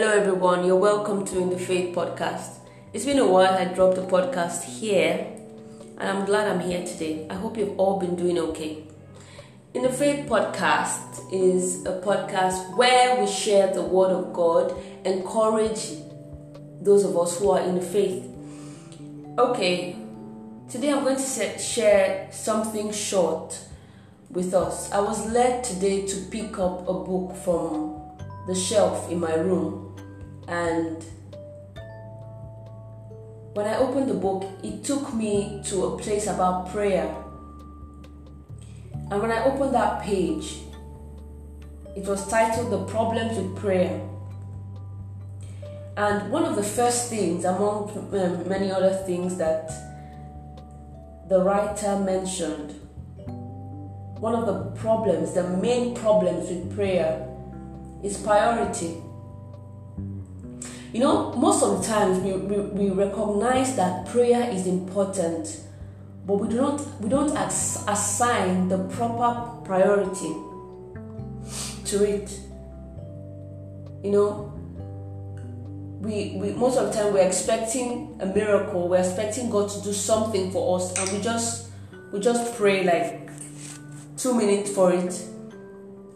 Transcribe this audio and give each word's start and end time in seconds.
Hello, 0.00 0.12
everyone. 0.12 0.64
You're 0.64 0.76
welcome 0.76 1.24
to 1.24 1.40
In 1.40 1.50
the 1.50 1.58
Faith 1.58 1.92
podcast. 1.92 2.60
It's 2.92 3.04
been 3.04 3.18
a 3.18 3.26
while 3.26 3.52
I 3.52 3.64
dropped 3.64 3.96
the 3.96 4.02
podcast 4.02 4.62
here, 4.62 5.26
and 5.98 6.08
I'm 6.08 6.24
glad 6.24 6.46
I'm 6.46 6.60
here 6.60 6.86
today. 6.86 7.26
I 7.28 7.34
hope 7.34 7.58
you've 7.58 7.76
all 7.80 7.98
been 7.98 8.14
doing 8.14 8.38
okay. 8.38 8.84
In 9.74 9.82
the 9.82 9.88
Faith 9.88 10.28
podcast 10.28 11.32
is 11.32 11.84
a 11.84 12.00
podcast 12.00 12.76
where 12.76 13.20
we 13.20 13.26
share 13.26 13.74
the 13.74 13.82
Word 13.82 14.12
of 14.12 14.32
God, 14.32 14.72
encourage 15.04 15.94
those 16.80 17.02
of 17.02 17.18
us 17.18 17.40
who 17.40 17.50
are 17.50 17.60
in 17.62 17.74
the 17.74 17.82
faith. 17.82 18.24
Okay, 19.36 19.96
today 20.70 20.92
I'm 20.92 21.02
going 21.02 21.16
to 21.16 21.58
share 21.58 22.28
something 22.30 22.92
short 22.92 23.58
with 24.30 24.54
us. 24.54 24.92
I 24.92 25.00
was 25.00 25.28
led 25.32 25.64
today 25.64 26.06
to 26.06 26.16
pick 26.30 26.56
up 26.60 26.88
a 26.88 26.94
book 26.94 27.34
from 27.38 28.00
the 28.46 28.54
shelf 28.54 29.10
in 29.10 29.18
my 29.18 29.34
room 29.34 29.87
and 30.48 31.04
when 33.52 33.66
I 33.66 33.76
opened 33.76 34.08
the 34.08 34.14
book, 34.14 34.44
it 34.62 34.84
took 34.84 35.12
me 35.12 35.60
to 35.66 35.84
a 35.84 35.98
place 35.98 36.26
about 36.26 36.70
prayer. 36.70 37.14
And 39.10 39.20
when 39.20 39.30
I 39.30 39.44
opened 39.44 39.74
that 39.74 40.02
page, 40.02 40.58
it 41.96 42.06
was 42.06 42.26
titled 42.28 42.70
The 42.70 42.84
Problems 42.84 43.36
with 43.36 43.56
Prayer. 43.56 44.00
And 45.96 46.30
one 46.30 46.44
of 46.44 46.54
the 46.56 46.62
first 46.62 47.10
things, 47.10 47.44
among 47.44 48.08
many 48.48 48.70
other 48.70 48.94
things 49.06 49.36
that 49.38 49.70
the 51.28 51.42
writer 51.42 51.98
mentioned, 51.98 52.70
one 54.20 54.34
of 54.34 54.46
the 54.46 54.80
problems, 54.80 55.34
the 55.34 55.48
main 55.58 55.94
problems 55.94 56.48
with 56.48 56.74
prayer 56.74 57.26
is 58.02 58.16
priority. 58.16 59.02
You 60.92 61.00
know, 61.00 61.32
most 61.34 61.62
of 61.62 61.80
the 61.80 61.86
times 61.86 62.18
we, 62.20 62.32
we, 62.32 62.60
we 62.60 62.90
recognize 62.90 63.76
that 63.76 64.06
prayer 64.06 64.48
is 64.50 64.66
important, 64.66 65.60
but 66.26 66.36
we 66.36 66.48
do 66.48 66.56
not 66.56 67.00
we 67.00 67.10
don't 67.10 67.36
as, 67.36 67.84
assign 67.86 68.68
the 68.68 68.78
proper 68.88 69.66
priority 69.66 70.32
to 71.84 72.04
it. 72.04 72.40
You 74.02 74.12
know, 74.12 74.52
we, 76.00 76.38
we 76.40 76.52
most 76.52 76.78
of 76.78 76.86
the 76.86 76.98
time 76.98 77.12
we're 77.12 77.26
expecting 77.26 78.18
a 78.20 78.26
miracle, 78.26 78.88
we're 78.88 79.00
expecting 79.00 79.50
God 79.50 79.68
to 79.68 79.82
do 79.82 79.92
something 79.92 80.50
for 80.50 80.78
us, 80.78 80.98
and 80.98 81.10
we 81.12 81.22
just 81.22 81.68
we 82.12 82.20
just 82.20 82.56
pray 82.56 82.84
like 82.84 83.28
two 84.16 84.34
minutes 84.34 84.70
for 84.70 84.90
it 84.90 85.22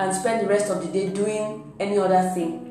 and 0.00 0.14
spend 0.14 0.44
the 0.44 0.48
rest 0.48 0.70
of 0.70 0.84
the 0.84 0.92
day 0.92 1.08
doing 1.08 1.72
any 1.78 1.98
other 1.98 2.30
thing. 2.34 2.65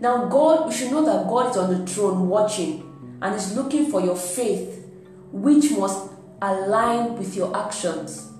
Now, 0.00 0.26
God, 0.26 0.68
we 0.68 0.74
should 0.74 0.90
know 0.90 1.04
that 1.04 1.28
God 1.28 1.50
is 1.50 1.56
on 1.56 1.70
the 1.70 1.86
throne 1.86 2.28
watching 2.28 3.18
and 3.22 3.34
is 3.34 3.56
looking 3.56 3.90
for 3.90 4.00
your 4.00 4.16
faith, 4.16 4.86
which 5.32 5.70
must 5.72 6.10
align 6.42 7.16
with 7.16 7.34
your 7.34 7.56
actions. 7.56 8.30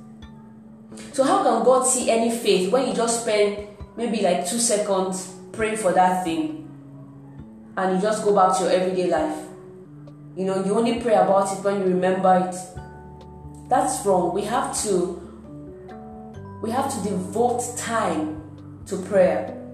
So, 1.12 1.24
how 1.24 1.42
can 1.42 1.64
God 1.64 1.84
see 1.84 2.10
any 2.10 2.30
faith 2.36 2.70
when 2.70 2.88
you 2.88 2.94
just 2.94 3.22
spend 3.22 3.68
maybe 3.96 4.20
like 4.20 4.46
two 4.46 4.58
seconds 4.58 5.34
praying 5.52 5.78
for 5.78 5.92
that 5.92 6.24
thing 6.24 6.68
and 7.76 7.96
you 7.96 8.02
just 8.02 8.22
go 8.22 8.34
back 8.34 8.58
to 8.58 8.64
your 8.64 8.72
everyday 8.72 9.08
life? 9.08 9.46
You 10.36 10.44
know, 10.44 10.62
you 10.62 10.76
only 10.76 11.00
pray 11.00 11.14
about 11.14 11.56
it 11.56 11.64
when 11.64 11.80
you 11.80 11.86
remember 11.86 12.50
it. 12.50 12.56
That's 13.70 14.04
wrong. 14.04 14.34
We 14.34 14.42
have 14.42 14.78
to 14.82 15.22
we 16.62 16.70
have 16.70 16.92
to 16.92 17.08
devote 17.08 17.62
time 17.76 18.42
to 18.86 18.96
prayer. 19.02 19.65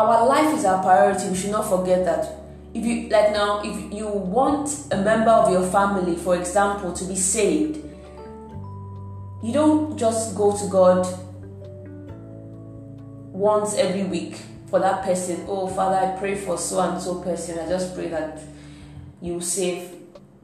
Our 0.00 0.26
life 0.26 0.56
is 0.56 0.64
our 0.64 0.82
priority. 0.82 1.28
We 1.28 1.36
should 1.36 1.50
not 1.50 1.68
forget 1.68 2.06
that. 2.06 2.36
If 2.72 2.86
you 2.86 3.10
like 3.10 3.32
now, 3.32 3.60
if 3.62 3.92
you 3.92 4.08
want 4.08 4.86
a 4.92 4.96
member 4.96 5.30
of 5.30 5.52
your 5.52 5.70
family, 5.70 6.16
for 6.16 6.36
example, 6.36 6.94
to 6.94 7.04
be 7.04 7.14
saved, 7.14 7.84
you 9.42 9.52
don't 9.52 9.98
just 9.98 10.34
go 10.34 10.56
to 10.56 10.66
God 10.68 11.06
once 13.30 13.74
every 13.74 14.04
week 14.04 14.40
for 14.70 14.80
that 14.80 15.04
person. 15.04 15.44
Oh, 15.46 15.66
Father, 15.66 15.96
I 15.96 16.18
pray 16.18 16.34
for 16.34 16.56
so 16.56 16.80
and 16.80 16.98
so 16.98 17.20
person. 17.20 17.58
I 17.58 17.68
just 17.68 17.94
pray 17.94 18.08
that 18.08 18.40
you 19.20 19.38
save 19.42 19.96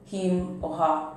him 0.04 0.62
or 0.62 0.76
her 0.76 1.12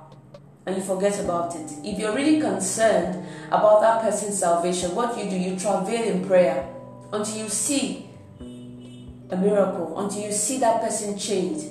and 0.64 0.76
you 0.76 0.82
forget 0.82 1.20
about 1.20 1.54
it. 1.56 1.70
If 1.84 1.98
you're 1.98 2.14
really 2.14 2.40
concerned 2.40 3.22
about 3.48 3.82
that 3.82 4.00
person's 4.00 4.38
salvation, 4.38 4.94
what 4.94 5.18
you 5.18 5.28
do, 5.28 5.36
you 5.36 5.58
travail 5.58 6.04
in 6.04 6.24
prayer 6.24 6.66
until 7.12 7.36
you 7.36 7.50
see 7.50 8.06
a 9.30 9.36
miracle, 9.36 9.98
until 9.98 10.22
you 10.22 10.32
see 10.32 10.58
that 10.58 10.82
person 10.82 11.18
change. 11.18 11.64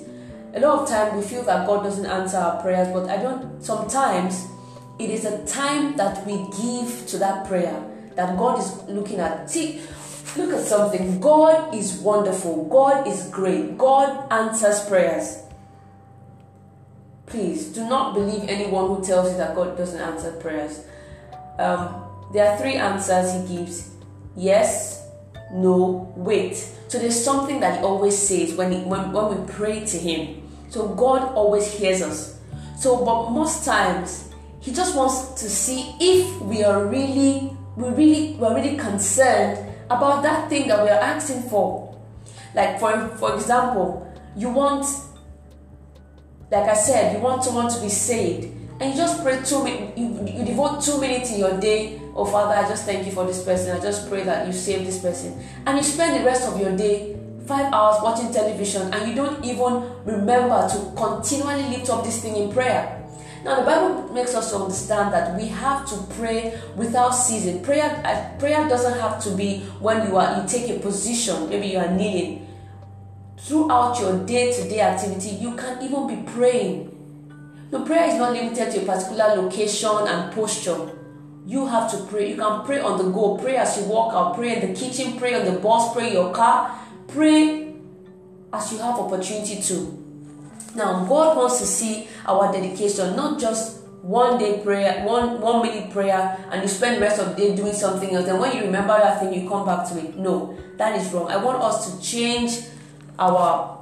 A 0.54 0.60
lot 0.60 0.80
of 0.82 0.88
time 0.88 1.16
we 1.16 1.22
feel 1.22 1.42
that 1.44 1.66
God 1.66 1.82
doesn't 1.84 2.06
answer 2.06 2.36
our 2.36 2.60
prayers, 2.60 2.88
but 2.92 3.08
I 3.08 3.22
don't 3.22 3.62
sometimes 3.62 4.46
it 4.98 5.10
is 5.10 5.24
a 5.24 5.46
time 5.46 5.96
that 5.96 6.26
we 6.26 6.36
give 6.60 7.06
to 7.08 7.18
that 7.18 7.46
prayer 7.46 7.82
that 8.16 8.36
God 8.36 8.58
is 8.58 8.82
looking 8.88 9.20
at. 9.20 9.50
See, 9.50 9.80
look 10.36 10.52
at 10.52 10.64
something. 10.64 11.20
God 11.20 11.74
is 11.74 11.94
wonderful. 12.00 12.68
God 12.68 13.06
is 13.06 13.28
great. 13.28 13.78
God 13.78 14.30
answers 14.32 14.84
prayers. 14.86 15.38
Please 17.26 17.68
do 17.68 17.88
not 17.88 18.14
believe 18.14 18.48
anyone 18.48 18.88
who 18.88 19.04
tells 19.04 19.30
you 19.30 19.36
that 19.38 19.54
God 19.54 19.76
doesn't 19.78 20.00
answer 20.00 20.32
prayers. 20.32 20.84
Um, 21.58 22.04
there 22.32 22.50
are 22.50 22.58
three 22.58 22.74
answers 22.74 23.32
He 23.32 23.56
gives 23.56 23.90
yes, 24.36 24.99
no, 25.52 26.12
wait. 26.16 26.56
So 26.88 26.98
there's 26.98 27.22
something 27.22 27.60
that 27.60 27.78
He 27.78 27.84
always 27.84 28.16
says 28.16 28.54
when, 28.54 28.72
he, 28.72 28.78
when, 28.78 29.12
when 29.12 29.40
we 29.40 29.52
pray 29.52 29.84
to 29.84 29.98
Him. 29.98 30.42
So 30.68 30.88
God 30.88 31.32
always 31.34 31.72
hears 31.72 32.02
us. 32.02 32.38
So, 32.78 33.04
but 33.04 33.30
most 33.30 33.64
times, 33.64 34.30
He 34.60 34.72
just 34.72 34.96
wants 34.96 35.40
to 35.40 35.48
see 35.48 35.94
if 36.00 36.40
we 36.42 36.62
are 36.64 36.86
really, 36.86 37.56
we 37.76 37.88
really, 37.88 38.34
we're 38.34 38.54
really 38.54 38.76
concerned 38.76 39.66
about 39.90 40.22
that 40.22 40.48
thing 40.48 40.68
that 40.68 40.82
we 40.82 40.88
are 40.90 41.00
asking 41.00 41.42
for. 41.42 41.98
Like 42.54 42.78
for 42.80 43.08
for 43.16 43.34
example, 43.34 44.06
you 44.36 44.50
want 44.50 44.86
like 46.50 46.68
I 46.68 46.74
said, 46.74 47.14
you 47.14 47.20
want 47.22 47.44
someone 47.44 47.70
to 47.70 47.80
be 47.80 47.88
saved, 47.88 48.48
and 48.80 48.90
you 48.90 48.96
just 48.96 49.22
pray 49.22 49.42
two 49.44 49.62
minutes, 49.62 49.98
you, 49.98 50.08
you 50.26 50.44
devote 50.44 50.82
two 50.82 50.98
minutes 50.98 51.30
in 51.30 51.38
your 51.38 51.60
day. 51.60 52.00
Oh, 52.16 52.24
Father, 52.24 52.54
I 52.54 52.66
just 52.66 52.86
thank 52.86 53.04
you 53.04 53.12
for 53.12 53.26
this 53.26 53.44
person. 53.44 53.76
I 53.76 53.80
just 53.80 54.08
pray 54.08 54.24
that 54.24 54.46
you 54.46 54.54
save 54.54 54.86
this 54.86 54.98
person. 54.98 55.38
And 55.66 55.76
you 55.76 55.84
spend 55.84 56.18
the 56.18 56.24
rest 56.24 56.48
of 56.48 56.58
your 56.58 56.74
day, 56.74 57.16
five 57.46 57.70
hours 57.74 58.02
watching 58.02 58.32
television, 58.32 58.92
and 58.92 59.08
you 59.08 59.14
don't 59.14 59.44
even 59.44 59.90
remember 60.04 60.66
to 60.66 60.92
continually 60.96 61.76
lift 61.76 61.90
up 61.90 62.04
this 62.04 62.22
thing 62.22 62.34
in 62.34 62.50
prayer. 62.52 62.96
Now, 63.44 63.60
the 63.60 63.66
Bible 63.66 64.12
makes 64.14 64.34
us 64.34 64.52
understand 64.54 65.12
that 65.12 65.38
we 65.38 65.48
have 65.48 65.86
to 65.90 66.14
pray 66.14 66.58
without 66.74 67.10
ceasing. 67.10 67.62
Prayer, 67.62 68.02
uh, 68.04 68.38
prayer 68.38 68.66
doesn't 68.68 68.98
have 68.98 69.22
to 69.24 69.30
be 69.30 69.60
when 69.78 70.08
you 70.08 70.16
are 70.16 70.40
you 70.40 70.48
take 70.48 70.70
a 70.70 70.80
position. 70.80 71.48
Maybe 71.50 71.68
you 71.68 71.78
are 71.78 71.90
kneeling 71.90 72.46
throughout 73.38 73.98
your 73.98 74.24
day-to-day 74.26 74.80
activity 74.80 75.30
you 75.30 75.56
can 75.56 75.82
even 75.82 76.06
be 76.06 76.30
praying 76.30 76.99
no 77.72 77.84
prayer 77.84 78.08
is 78.08 78.16
not 78.16 78.32
limited 78.32 78.72
to 78.72 78.82
a 78.82 78.84
particular 78.84 79.42
location 79.42 80.06
and 80.06 80.32
posture. 80.32 80.90
You 81.46 81.66
have 81.66 81.90
to 81.92 82.04
pray. 82.04 82.30
You 82.30 82.36
can 82.36 82.64
pray 82.64 82.80
on 82.80 82.98
the 82.98 83.10
go. 83.10 83.36
Pray 83.36 83.56
as 83.56 83.78
you 83.78 83.84
walk 83.84 84.12
out. 84.14 84.36
Pray 84.36 84.60
in 84.60 84.72
the 84.72 84.78
kitchen. 84.78 85.18
Pray 85.18 85.34
on 85.34 85.44
the 85.44 85.58
bus. 85.60 85.92
Pray 85.92 86.08
in 86.08 86.12
your 86.14 86.32
car. 86.32 86.78
Pray 87.08 87.74
as 88.52 88.72
you 88.72 88.78
have 88.78 88.98
opportunity 88.98 89.62
to. 89.62 89.96
Now 90.74 91.04
god 91.04 91.36
wants 91.36 91.58
to 91.58 91.66
see 91.66 92.08
our 92.26 92.52
dedication 92.52 93.16
not 93.16 93.40
just 93.40 93.80
one 94.02 94.38
day 94.38 94.60
prayer 94.62 95.04
one 95.04 95.40
one 95.40 95.62
minute 95.62 95.90
prayer 95.90 96.38
and 96.50 96.62
you 96.62 96.68
spend 96.68 96.96
the 96.96 97.00
rest 97.00 97.20
of 97.20 97.30
the 97.30 97.34
day 97.34 97.56
doing 97.56 97.72
something 97.72 98.14
else. 98.14 98.28
And 98.28 98.38
when 98.38 98.56
you 98.56 98.62
remember 98.62 98.96
that 98.98 99.20
thing 99.20 99.34
you 99.34 99.48
come 99.48 99.66
back 99.66 99.88
to 99.90 99.98
it. 99.98 100.16
No 100.16 100.56
that 100.76 101.00
is 101.00 101.12
wrong. 101.12 101.28
I 101.28 101.36
want 101.36 101.62
us 101.62 101.90
to 101.90 102.02
change 102.02 102.66
our 103.18 103.79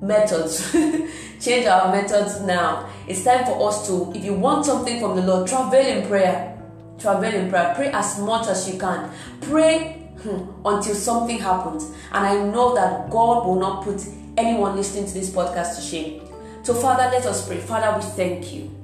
methods. 0.00 0.72
Change 1.40 1.66
our 1.66 1.92
methods 1.92 2.40
now. 2.40 2.88
It's 3.06 3.24
time 3.24 3.44
for 3.44 3.68
us 3.68 3.86
to, 3.88 4.12
if 4.14 4.24
you 4.24 4.34
want 4.34 4.66
something 4.66 5.00
from 5.00 5.16
the 5.16 5.22
Lord, 5.22 5.48
travel 5.48 5.78
in 5.78 6.06
prayer. 6.06 6.60
Travel 6.98 7.32
in 7.32 7.48
prayer. 7.48 7.72
Pray 7.76 7.88
as 7.92 8.18
much 8.18 8.48
as 8.48 8.68
you 8.68 8.78
can. 8.78 9.10
Pray 9.42 10.10
hmm, 10.22 10.50
until 10.64 10.94
something 10.94 11.38
happens. 11.38 11.84
And 12.12 12.26
I 12.26 12.34
know 12.34 12.74
that 12.74 13.10
God 13.10 13.46
will 13.46 13.58
not 13.58 13.84
put 13.84 14.04
anyone 14.36 14.76
listening 14.76 15.06
to 15.06 15.14
this 15.14 15.30
podcast 15.30 15.76
to 15.76 15.82
shame. 15.82 16.22
So, 16.62 16.74
Father, 16.74 17.04
let 17.04 17.24
us 17.24 17.46
pray. 17.46 17.58
Father, 17.58 17.96
we 17.96 18.04
thank 18.12 18.52
you. 18.52 18.74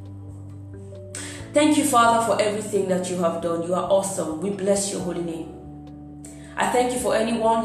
Thank 1.53 1.77
you, 1.77 1.85
Father, 1.85 2.27
for 2.27 2.41
everything 2.41 2.89
that 2.89 3.11
you 3.11 3.17
have 3.19 3.41
done. 3.43 3.63
You 3.63 3.75
are 3.75 3.89
awesome. 3.91 4.41
We 4.41 4.51
bless 4.51 4.93
your 4.93 5.03
holy 5.03 5.23
name. 5.23 6.25
I 6.57 6.69
thank 6.69 6.93
you 6.93 6.99
for 6.99 7.15
anyone 7.15 7.65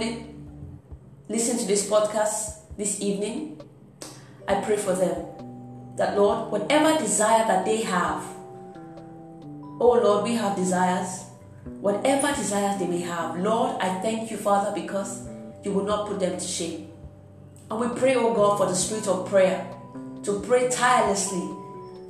listening 1.27 1.59
to 1.59 1.65
this 1.65 1.89
podcast 1.89 2.58
this 2.79 3.01
evening, 3.01 3.61
I 4.47 4.55
pray 4.61 4.77
for 4.77 4.93
them 4.93 5.25
that, 5.97 6.17
Lord, 6.17 6.49
whatever 6.49 6.97
desire 6.97 7.45
that 7.45 7.65
they 7.65 7.81
have, 7.81 8.23
oh 9.81 9.99
Lord, 10.01 10.23
we 10.23 10.35
have 10.35 10.55
desires. 10.55 11.25
whatever 11.81 12.33
desires 12.33 12.79
they 12.79 12.87
may 12.87 13.01
have. 13.01 13.37
Lord, 13.39 13.79
I 13.81 13.99
thank 14.01 14.31
you, 14.31 14.37
Father, 14.37 14.71
because 14.73 15.27
you 15.63 15.71
will 15.71 15.83
not 15.85 16.07
put 16.07 16.19
them 16.19 16.37
to 16.37 16.47
shame. 16.47 16.89
And 17.69 17.79
we 17.79 17.99
pray, 17.99 18.15
oh 18.15 18.33
God, 18.33 18.57
for 18.57 18.65
the 18.65 18.75
spirit 18.75 19.07
of 19.07 19.27
prayer 19.29 19.69
to 20.23 20.39
pray 20.41 20.69
tirelessly, 20.69 21.47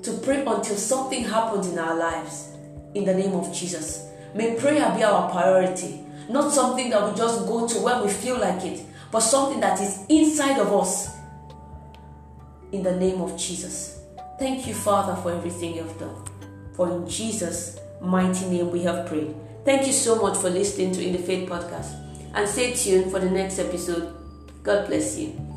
to 0.03 0.13
pray 0.23 0.45
until 0.45 0.75
something 0.75 1.23
happens 1.23 1.67
in 1.67 1.77
our 1.77 1.95
lives. 1.95 2.49
In 2.95 3.05
the 3.05 3.13
name 3.13 3.33
of 3.33 3.53
Jesus. 3.53 4.07
May 4.33 4.55
prayer 4.55 4.93
be 4.95 5.03
our 5.03 5.29
priority, 5.29 6.01
not 6.29 6.51
something 6.51 6.89
that 6.89 7.07
we 7.07 7.17
just 7.17 7.45
go 7.45 7.67
to 7.67 7.79
when 7.79 8.03
we 8.03 8.09
feel 8.09 8.39
like 8.39 8.63
it, 8.63 8.83
but 9.11 9.21
something 9.21 9.59
that 9.59 9.79
is 9.81 10.05
inside 10.09 10.59
of 10.59 10.73
us. 10.73 11.15
In 12.71 12.83
the 12.83 12.95
name 12.95 13.21
of 13.21 13.35
Jesus. 13.35 14.01
Thank 14.37 14.67
you, 14.67 14.73
Father, 14.73 15.19
for 15.21 15.31
everything 15.31 15.75
you've 15.75 15.99
done. 15.99 16.23
For 16.73 16.89
in 16.89 17.09
Jesus' 17.09 17.79
mighty 17.99 18.45
name 18.45 18.71
we 18.71 18.83
have 18.83 19.07
prayed. 19.07 19.35
Thank 19.65 19.87
you 19.87 19.93
so 19.93 20.21
much 20.21 20.37
for 20.37 20.49
listening 20.49 20.91
to 20.93 21.05
In 21.05 21.13
the 21.13 21.19
Faith 21.19 21.49
podcast. 21.49 21.95
And 22.33 22.47
stay 22.47 22.73
tuned 22.73 23.11
for 23.11 23.19
the 23.19 23.29
next 23.29 23.59
episode. 23.59 24.15
God 24.63 24.87
bless 24.87 25.17
you. 25.17 25.48